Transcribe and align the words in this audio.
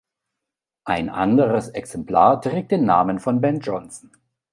Ein 0.83 1.09
anderes 1.09 1.67
Exemplar 1.69 2.41
trägt 2.41 2.71
den 2.71 2.85
Namen 2.85 3.19
von 3.19 3.39
Ben 3.39 3.59
Jonson. 3.59 4.09